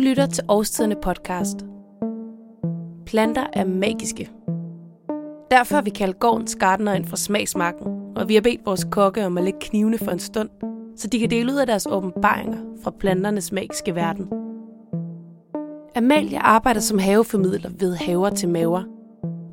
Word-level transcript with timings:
Du 0.00 0.04
lytter 0.04 0.26
til 0.26 0.44
Årstiderne 0.48 0.96
podcast. 1.02 1.56
Planter 3.06 3.46
er 3.52 3.64
magiske. 3.64 4.30
Derfor 5.50 5.74
har 5.74 5.82
vi 5.82 5.90
kaldt 5.90 6.18
gårdens 6.18 6.56
gardener 6.56 6.92
ind 6.94 7.04
fra 7.04 7.16
smagsmarken, 7.16 7.86
og 8.16 8.28
vi 8.28 8.34
har 8.34 8.40
bedt 8.40 8.66
vores 8.66 8.86
kokke 8.90 9.26
om 9.26 9.38
at 9.38 9.44
lægge 9.44 9.58
knivene 9.60 9.98
for 9.98 10.10
en 10.10 10.18
stund, 10.18 10.48
så 10.96 11.08
de 11.08 11.18
kan 11.18 11.30
dele 11.30 11.52
ud 11.52 11.58
af 11.58 11.66
deres 11.66 11.86
åbenbaringer 11.90 12.58
fra 12.84 12.90
planternes 12.90 13.52
magiske 13.52 13.94
verden. 13.94 14.28
Amalie 15.96 16.38
arbejder 16.38 16.80
som 16.80 16.98
haveformidler 16.98 17.70
ved 17.78 17.94
haver 17.94 18.30
til 18.30 18.48
maver. 18.48 18.82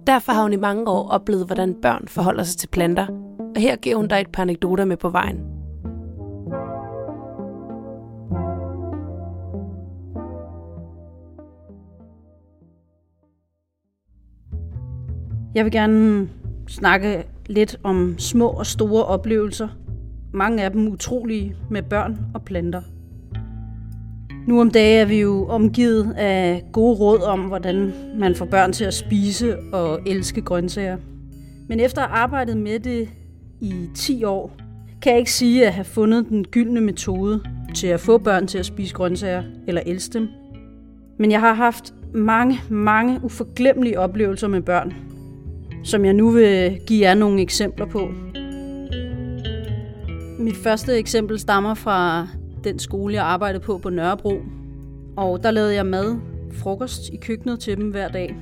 Derfor 0.08 0.32
har 0.32 0.42
hun 0.42 0.54
i 0.54 0.58
mange 0.58 0.88
år 0.88 1.10
oplevet, 1.10 1.46
hvordan 1.46 1.76
børn 1.82 2.08
forholder 2.08 2.44
sig 2.44 2.60
til 2.60 2.68
planter, 2.68 3.08
og 3.56 3.62
her 3.62 3.76
giver 3.76 3.96
hun 3.96 4.08
dig 4.08 4.22
et 4.22 4.32
par 4.34 4.42
anekdoter 4.42 4.86
med 4.86 4.98
på 4.98 5.10
vejen– 5.10 5.40
Jeg 15.58 15.66
vil 15.66 15.72
gerne 15.72 16.30
snakke 16.68 17.24
lidt 17.46 17.80
om 17.84 18.16
små 18.18 18.48
og 18.48 18.66
store 18.66 19.06
oplevelser. 19.06 19.68
Mange 20.34 20.64
af 20.64 20.72
dem 20.72 20.88
utrolige 20.88 21.56
med 21.70 21.84
børn 21.84 22.18
og 22.34 22.42
planter. 22.42 22.82
Nu 24.48 24.62
om 24.62 24.72
dagen 24.72 25.02
er 25.02 25.06
vi 25.06 25.22
jo 25.22 25.48
omgivet 25.48 26.14
af 26.18 26.64
gode 26.72 26.96
råd 26.96 27.22
om, 27.22 27.40
hvordan 27.40 27.94
man 28.20 28.36
får 28.36 28.46
børn 28.46 28.74
til 28.74 28.86
at 28.86 28.94
spise 28.94 29.58
og 29.74 30.00
elske 30.06 30.42
grøntsager. 30.42 30.98
Men 31.68 31.80
efter 31.80 32.02
at 32.02 32.10
have 32.10 32.18
arbejdet 32.18 32.58
med 32.58 32.80
det 32.80 33.10
i 33.62 33.74
10 33.96 34.24
år, 34.24 34.52
kan 35.02 35.12
jeg 35.12 35.20
ikke 35.20 35.32
sige 35.32 35.68
at 35.68 35.74
have 35.74 35.86
fundet 35.86 36.30
den 36.30 36.46
gyldne 36.46 36.82
metode 36.82 37.42
til 37.76 37.88
at 37.88 38.00
få 38.00 38.18
børn 38.18 38.48
til 38.48 38.58
at 38.58 38.66
spise 38.66 38.94
grøntsager 38.94 39.44
eller 39.68 39.82
elske 39.86 40.14
dem. 40.14 40.28
Men 41.20 41.32
jeg 41.32 41.40
har 41.40 41.54
haft 41.54 41.94
mange, 42.14 42.60
mange 42.70 43.20
uforglemmelige 43.24 44.00
oplevelser 44.00 44.48
med 44.48 44.62
børn, 44.62 44.94
som 45.84 46.06
jeg 46.06 46.14
nu 46.14 46.30
vil 46.30 46.80
give 46.88 47.02
jer 47.02 47.14
nogle 47.14 47.42
eksempler 47.42 47.86
på. 47.86 48.12
Mit 50.40 50.58
første 50.58 50.98
eksempel 50.98 51.40
stammer 51.40 51.74
fra 51.74 52.28
den 52.64 52.80
skole, 52.80 53.14
jeg 53.14 53.24
arbejdede 53.24 53.64
på 53.64 53.78
på 53.78 53.90
Nørrebro. 53.90 54.42
Og 55.18 55.44
der 55.44 55.52
lavede 55.52 55.74
jeg 55.74 55.86
mad, 55.86 56.16
frokost 56.54 57.10
i 57.10 57.18
køkkenet 57.18 57.60
til 57.60 57.78
dem 57.78 57.90
hver 57.90 58.08
dag. 58.08 58.36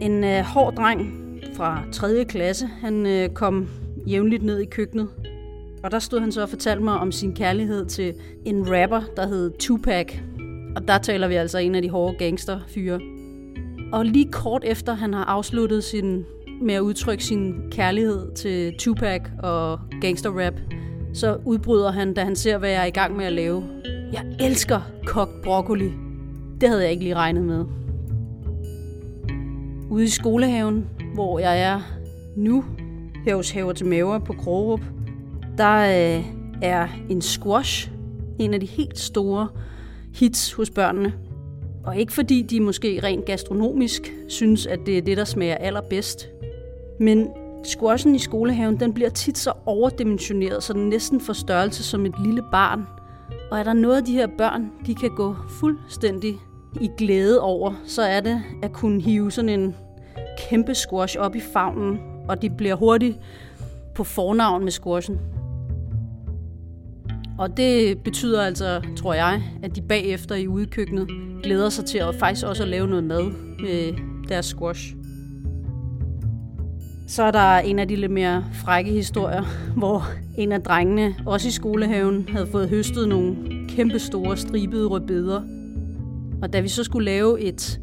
En 0.00 0.24
øh, 0.24 0.40
hård 0.40 0.74
dreng 0.74 1.28
fra 1.54 1.82
3. 1.92 2.24
klasse, 2.24 2.66
han 2.66 3.06
øh, 3.06 3.28
kom 3.28 3.68
jævnligt 4.06 4.42
ned 4.42 4.58
i 4.58 4.64
køkkenet. 4.64 5.08
Og 5.82 5.90
der 5.90 5.98
stod 5.98 6.20
han 6.20 6.32
så 6.32 6.42
og 6.42 6.48
fortalte 6.48 6.84
mig 6.84 6.94
om 6.94 7.12
sin 7.12 7.34
kærlighed 7.34 7.86
til 7.86 8.14
en 8.44 8.64
rapper, 8.66 9.02
der 9.16 9.26
hed 9.26 9.50
Tupac. 9.58 10.14
Og 10.76 10.88
der 10.88 10.98
taler 10.98 11.28
vi 11.28 11.34
altså 11.34 11.58
en 11.58 11.74
af 11.74 11.82
de 11.82 11.90
hårde 11.90 12.16
gangsterfyre. 12.18 13.00
Og 13.92 14.04
lige 14.04 14.32
kort 14.32 14.64
efter 14.64 14.94
han 14.94 15.14
har 15.14 15.24
afsluttet 15.24 15.84
sin 15.84 16.24
med 16.62 16.74
at 16.74 16.80
udtrykke 16.80 17.24
sin 17.24 17.54
kærlighed 17.70 18.34
til 18.34 18.74
Tupac 18.78 19.20
og 19.42 19.80
gangsterrap, 20.00 20.54
så 21.14 21.38
udbryder 21.44 21.90
han, 21.90 22.14
da 22.14 22.24
han 22.24 22.36
ser, 22.36 22.58
hvad 22.58 22.70
jeg 22.70 22.82
er 22.82 22.84
i 22.84 22.90
gang 22.90 23.16
med 23.16 23.24
at 23.24 23.32
lave. 23.32 23.64
Jeg 24.12 24.24
elsker 24.40 24.80
kogt 25.06 25.42
broccoli. 25.44 25.92
Det 26.60 26.68
havde 26.68 26.82
jeg 26.82 26.90
ikke 26.90 27.02
lige 27.02 27.14
regnet 27.14 27.44
med. 27.44 27.64
Ude 29.90 30.04
i 30.04 30.08
skolehaven, 30.08 30.86
hvor 31.14 31.38
jeg 31.38 31.60
er 31.60 31.80
nu, 32.36 32.64
her 33.24 33.36
hos 33.36 33.50
Haver 33.50 33.72
til 33.72 33.86
Maver 33.86 34.18
på 34.18 34.32
Krogerup, 34.32 34.80
der 35.58 35.74
øh, 35.76 36.24
er 36.62 36.88
en 37.08 37.22
squash, 37.22 37.90
en 38.38 38.54
af 38.54 38.60
de 38.60 38.66
helt 38.66 38.98
store 38.98 39.48
hits 40.14 40.52
hos 40.52 40.70
børnene. 40.70 41.12
Og 41.88 41.96
ikke 41.96 42.12
fordi 42.12 42.42
de 42.42 42.60
måske 42.60 43.00
rent 43.02 43.24
gastronomisk 43.24 44.12
synes, 44.28 44.66
at 44.66 44.78
det 44.86 44.98
er 44.98 45.02
det, 45.02 45.16
der 45.16 45.24
smager 45.24 45.54
allerbedst, 45.54 46.28
men 47.00 47.28
squashen 47.64 48.14
i 48.14 48.18
skolehaven, 48.18 48.80
den 48.80 48.92
bliver 48.92 49.10
tit 49.10 49.38
så 49.38 49.52
overdimensioneret, 49.66 50.62
så 50.62 50.72
den 50.72 50.88
næsten 50.88 51.20
får 51.20 51.32
størrelse 51.32 51.84
som 51.84 52.06
et 52.06 52.14
lille 52.24 52.42
barn. 52.52 52.86
Og 53.50 53.58
er 53.58 53.62
der 53.62 53.72
noget 53.72 53.96
af 53.96 54.04
de 54.04 54.12
her 54.12 54.26
børn, 54.38 54.70
de 54.86 54.94
kan 54.94 55.10
gå 55.16 55.36
fuldstændig 55.48 56.34
i 56.80 56.90
glæde 56.98 57.40
over, 57.40 57.82
så 57.84 58.02
er 58.02 58.20
det 58.20 58.42
at 58.62 58.72
kunne 58.72 59.02
hive 59.02 59.30
sådan 59.30 59.48
en 59.48 59.74
kæmpe 60.38 60.74
squash 60.74 61.16
op 61.18 61.36
i 61.36 61.40
favnen, 61.40 61.98
og 62.28 62.42
de 62.42 62.50
bliver 62.50 62.74
hurtigt 62.74 63.18
på 63.94 64.04
fornavn 64.04 64.64
med 64.64 64.72
squashen. 64.72 65.18
Og 67.38 67.56
det 67.56 67.98
betyder 67.98 68.42
altså, 68.42 68.82
tror 68.96 69.14
jeg, 69.14 69.42
at 69.62 69.76
de 69.76 69.82
bagefter 69.82 70.34
i 70.34 70.48
udkøkkenet 70.48 71.08
glæder 71.42 71.68
sig 71.68 71.84
til 71.84 71.98
at 71.98 72.14
faktisk 72.14 72.46
også 72.46 72.62
at 72.62 72.68
lave 72.68 72.88
noget 72.88 73.04
mad 73.04 73.24
med 73.60 73.94
deres 74.28 74.46
squash. 74.46 74.94
Så 77.06 77.22
er 77.22 77.30
der 77.30 77.58
en 77.58 77.78
af 77.78 77.88
de 77.88 77.96
lidt 77.96 78.12
mere 78.12 78.44
frække 78.54 78.90
historier, 78.90 79.44
hvor 79.80 80.04
en 80.38 80.52
af 80.52 80.62
drengene, 80.62 81.14
også 81.26 81.48
i 81.48 81.50
skolehaven, 81.50 82.28
havde 82.28 82.46
fået 82.46 82.68
høstet 82.68 83.08
nogle 83.08 83.36
kæmpe 83.68 83.98
store 83.98 84.36
stribede 84.36 84.86
rødbeder. 84.86 85.42
Og 86.42 86.52
da 86.52 86.60
vi 86.60 86.68
så 86.68 86.84
skulle 86.84 87.04
lave 87.04 87.40
et 87.40 87.80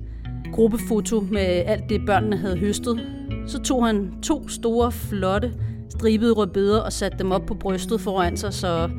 gruppefoto 0.53 1.19
med 1.19 1.41
alt 1.41 1.89
det, 1.89 2.05
børnene 2.05 2.37
havde 2.37 2.57
høstet, 2.57 2.99
så 3.47 3.59
tog 3.59 3.85
han 3.85 4.13
to 4.23 4.47
store, 4.47 4.91
flotte, 4.91 5.53
stribede 5.89 6.31
rødbeder 6.31 6.79
og 6.79 6.93
satte 6.93 7.17
dem 7.17 7.31
op 7.31 7.45
på 7.45 7.53
brystet 7.53 8.01
foran 8.01 8.37
sig, 8.37 8.53
så 8.53 8.89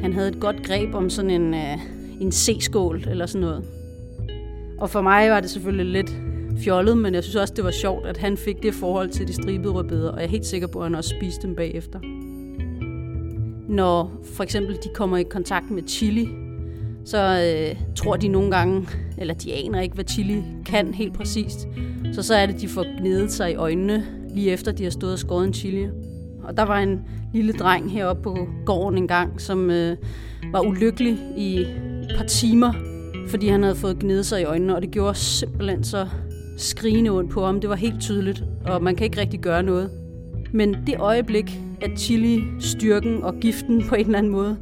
han 0.00 0.12
havde 0.12 0.28
et 0.28 0.40
godt 0.40 0.66
greb 0.66 0.94
om 0.94 1.10
sådan 1.10 1.30
en, 1.30 1.54
øh, 1.54 1.78
en 2.20 2.32
C-skål 2.32 3.04
eller 3.10 3.26
sådan 3.26 3.40
noget. 3.40 3.64
Og 4.84 4.90
for 4.90 5.00
mig 5.00 5.30
var 5.30 5.40
det 5.40 5.50
selvfølgelig 5.50 5.86
lidt 5.86 6.12
fjollet, 6.58 6.98
men 6.98 7.14
jeg 7.14 7.22
synes 7.22 7.36
også, 7.36 7.54
det 7.56 7.64
var 7.64 7.70
sjovt, 7.70 8.06
at 8.06 8.16
han 8.16 8.36
fik 8.36 8.62
det 8.62 8.74
forhold 8.74 9.08
til 9.08 9.28
de 9.28 9.32
stribede 9.32 9.72
rødbeder, 9.72 10.10
og 10.10 10.18
jeg 10.18 10.24
er 10.24 10.30
helt 10.30 10.46
sikker 10.46 10.66
på, 10.66 10.78
at 10.78 10.84
han 10.84 10.94
også 10.94 11.14
spiste 11.18 11.46
dem 11.46 11.56
bagefter. 11.56 12.00
Når 13.68 14.12
for 14.34 14.42
eksempel 14.42 14.74
de 14.74 14.88
kommer 14.94 15.16
i 15.16 15.22
kontakt 15.22 15.70
med 15.70 15.82
chili, 15.86 16.28
så 17.04 17.18
øh, 17.18 17.76
tror 17.96 18.16
de 18.16 18.28
nogle 18.28 18.50
gange, 18.50 18.88
eller 19.18 19.34
de 19.34 19.54
aner 19.54 19.80
ikke, 19.80 19.94
hvad 19.94 20.04
chili 20.04 20.42
kan 20.66 20.94
helt 20.94 21.14
præcist. 21.14 21.68
Så 22.12 22.22
så 22.22 22.34
er 22.34 22.46
det, 22.46 22.60
de 22.60 22.68
får 22.68 23.00
gnedet 23.00 23.32
sig 23.32 23.52
i 23.52 23.54
øjnene, 23.54 24.06
lige 24.34 24.50
efter 24.50 24.72
de 24.72 24.82
har 24.82 24.90
stået 24.90 25.12
og 25.12 25.18
skåret 25.18 25.46
en 25.46 25.54
chili. 25.54 25.88
Og 26.42 26.56
der 26.56 26.62
var 26.62 26.78
en 26.78 27.00
lille 27.34 27.52
dreng 27.52 27.92
heroppe 27.92 28.22
på 28.22 28.48
gården 28.66 28.98
en 28.98 29.08
gang, 29.08 29.40
som 29.40 29.70
øh, 29.70 29.96
var 30.52 30.60
ulykkelig 30.60 31.18
i 31.36 31.56
et 31.60 32.14
par 32.18 32.24
timer, 32.24 32.93
fordi 33.28 33.48
han 33.48 33.62
havde 33.62 33.76
fået 33.76 33.98
gnidet 33.98 34.26
sig 34.26 34.40
i 34.40 34.44
øjnene, 34.44 34.76
og 34.76 34.82
det 34.82 34.90
gjorde 34.90 35.14
simpelthen 35.14 35.84
så 35.84 36.08
skrigende 36.56 37.10
ondt 37.10 37.30
på 37.30 37.44
ham. 37.44 37.60
Det 37.60 37.70
var 37.70 37.76
helt 37.76 38.00
tydeligt, 38.00 38.44
og 38.66 38.82
man 38.82 38.96
kan 38.96 39.04
ikke 39.04 39.20
rigtig 39.20 39.40
gøre 39.40 39.62
noget. 39.62 39.90
Men 40.52 40.76
det 40.86 40.94
øjeblik, 40.98 41.60
at 41.80 41.90
chili, 41.98 42.42
styrken 42.60 43.22
og 43.22 43.34
giften 43.40 43.84
på 43.88 43.94
en 43.94 44.04
eller 44.04 44.18
anden 44.18 44.32
måde 44.32 44.56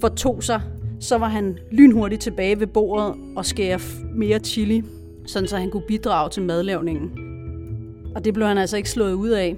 fortog 0.00 0.42
sig, 0.42 0.60
så 1.00 1.18
var 1.18 1.28
han 1.28 1.58
lynhurtigt 1.72 2.22
tilbage 2.22 2.60
ved 2.60 2.66
bordet 2.66 3.14
og 3.36 3.46
skære 3.46 3.80
mere 4.14 4.38
chili, 4.38 4.82
sådan 5.26 5.48
så 5.48 5.56
han 5.56 5.70
kunne 5.70 5.82
bidrage 5.88 6.30
til 6.30 6.42
madlavningen. 6.42 7.10
Og 8.14 8.24
det 8.24 8.34
blev 8.34 8.46
han 8.46 8.58
altså 8.58 8.76
ikke 8.76 8.90
slået 8.90 9.12
ud 9.12 9.28
af. 9.28 9.56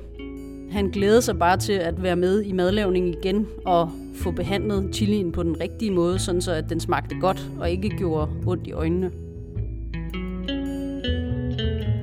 Han 0.70 0.90
glædede 0.90 1.22
sig 1.22 1.38
bare 1.38 1.56
til 1.56 1.72
at 1.72 2.02
være 2.02 2.16
med 2.16 2.42
i 2.42 2.52
madlavningen 2.52 3.14
igen 3.22 3.46
og 3.64 3.90
få 4.14 4.30
behandlet 4.30 4.94
chilien 4.94 5.32
på 5.32 5.42
den 5.42 5.60
rigtige 5.60 5.90
måde, 5.90 6.18
sådan 6.18 6.42
så 6.42 6.52
at 6.52 6.70
den 6.70 6.80
smagte 6.80 7.20
godt 7.20 7.50
og 7.60 7.70
ikke 7.70 7.88
gjorde 7.88 8.30
ondt 8.46 8.66
i 8.66 8.72
øjnene 8.72 9.10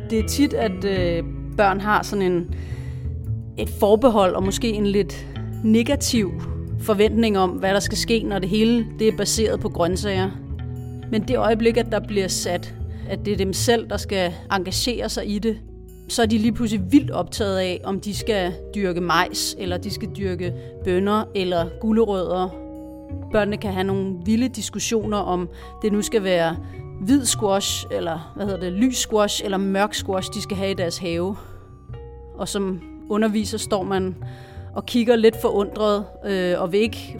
det 0.09 0.19
er 0.19 0.27
tit, 0.27 0.53
at 0.53 0.85
øh, 0.85 1.23
børn 1.57 1.79
har 1.79 2.03
sådan 2.03 2.31
en, 2.31 2.55
et 3.57 3.69
forbehold 3.69 4.35
og 4.35 4.43
måske 4.43 4.69
en 4.69 4.87
lidt 4.87 5.27
negativ 5.63 6.41
forventning 6.79 7.37
om, 7.37 7.49
hvad 7.49 7.73
der 7.73 7.79
skal 7.79 7.97
ske, 7.97 8.23
når 8.23 8.39
det 8.39 8.49
hele 8.49 8.85
det 8.99 9.07
er 9.07 9.17
baseret 9.17 9.59
på 9.59 9.69
grøntsager. 9.69 10.29
Men 11.11 11.21
det 11.21 11.37
øjeblik, 11.37 11.77
at 11.77 11.91
der 11.91 11.99
bliver 11.99 12.27
sat, 12.27 12.75
at 13.09 13.25
det 13.25 13.33
er 13.33 13.37
dem 13.37 13.53
selv, 13.53 13.89
der 13.89 13.97
skal 13.97 14.33
engagere 14.51 15.09
sig 15.09 15.29
i 15.29 15.39
det, 15.39 15.57
så 16.07 16.21
er 16.21 16.25
de 16.25 16.37
lige 16.37 16.51
pludselig 16.51 16.91
vildt 16.91 17.11
optaget 17.11 17.57
af, 17.57 17.81
om 17.83 17.99
de 17.99 18.15
skal 18.15 18.53
dyrke 18.75 19.01
majs, 19.01 19.55
eller 19.59 19.77
de 19.77 19.91
skal 19.91 20.09
dyrke 20.17 20.53
bønner 20.83 21.23
eller 21.35 21.69
gulerødder. 21.81 22.49
Børnene 23.31 23.57
kan 23.57 23.73
have 23.73 23.83
nogle 23.83 24.15
vilde 24.25 24.49
diskussioner 24.49 25.17
om, 25.17 25.49
det 25.81 25.91
nu 25.91 26.01
skal 26.01 26.23
være 26.23 26.57
hvid 27.01 27.25
squash, 27.25 27.85
eller 27.91 28.33
hvad 28.35 28.45
hedder 28.45 28.59
det, 28.59 28.73
lys 28.73 28.97
squash, 28.97 29.45
eller 29.45 29.57
mørk 29.57 29.93
squash, 29.93 30.33
de 30.33 30.41
skal 30.41 30.57
have 30.57 30.71
i 30.71 30.73
deres 30.73 30.97
have. 30.97 31.35
Og 32.35 32.47
som 32.47 32.81
underviser 33.09 33.57
står 33.57 33.83
man 33.83 34.15
og 34.75 34.85
kigger 34.85 35.15
lidt 35.15 35.41
forundret, 35.41 36.05
øh, 36.25 36.61
og 36.61 36.71
vil 36.71 36.79
ikke 36.79 37.19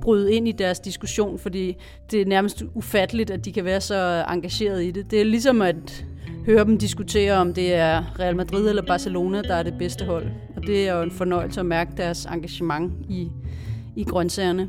bryde 0.00 0.34
ind 0.34 0.48
i 0.48 0.52
deres 0.52 0.80
diskussion, 0.80 1.38
fordi 1.38 1.76
det 2.10 2.20
er 2.20 2.26
nærmest 2.26 2.62
ufatteligt, 2.74 3.30
at 3.30 3.44
de 3.44 3.52
kan 3.52 3.64
være 3.64 3.80
så 3.80 4.24
engageret 4.28 4.84
i 4.84 4.90
det. 4.90 5.10
Det 5.10 5.20
er 5.20 5.24
ligesom 5.24 5.62
at 5.62 6.04
høre 6.46 6.64
dem 6.64 6.78
diskutere, 6.78 7.32
om 7.32 7.54
det 7.54 7.74
er 7.74 8.18
Real 8.20 8.36
Madrid 8.36 8.68
eller 8.68 8.82
Barcelona, 8.82 9.42
der 9.42 9.54
er 9.54 9.62
det 9.62 9.74
bedste 9.78 10.04
hold. 10.04 10.26
Og 10.56 10.62
det 10.62 10.88
er 10.88 10.96
jo 10.96 11.02
en 11.02 11.10
fornøjelse 11.10 11.60
at 11.60 11.66
mærke 11.66 11.92
deres 11.96 12.24
engagement 12.24 12.92
i, 13.08 13.30
i 13.96 14.04
grøntsagerne. 14.04 14.68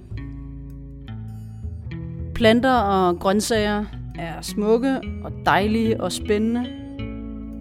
Planter 2.35 2.73
og 2.73 3.19
grøntsager 3.19 3.85
er 4.19 4.41
smukke 4.41 5.01
og 5.23 5.31
dejlige 5.45 6.01
og 6.01 6.11
spændende, 6.11 6.65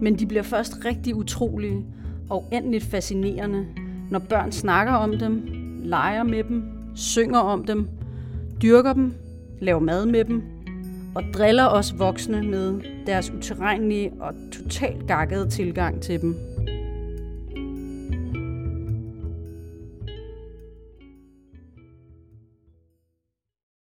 men 0.01 0.19
de 0.19 0.25
bliver 0.25 0.43
først 0.43 0.85
rigtig 0.85 1.15
utrolige 1.15 1.85
og 2.29 2.49
endeligt 2.51 2.83
fascinerende, 2.83 3.65
når 4.09 4.19
børn 4.19 4.51
snakker 4.51 4.93
om 4.93 5.17
dem, 5.17 5.47
leger 5.83 6.23
med 6.23 6.43
dem, 6.43 6.63
synger 6.95 7.39
om 7.39 7.63
dem, 7.63 7.87
dyrker 8.61 8.93
dem, 8.93 9.13
laver 9.61 9.79
mad 9.79 10.05
med 10.05 10.25
dem 10.25 10.43
og 11.15 11.23
driller 11.33 11.65
os 11.65 11.99
voksne 11.99 12.43
med 12.43 12.94
deres 13.07 13.31
uterrenlige 13.31 14.11
og 14.19 14.33
totalt 14.51 15.07
gakkede 15.07 15.49
tilgang 15.49 16.01
til 16.01 16.21
dem. 16.21 16.54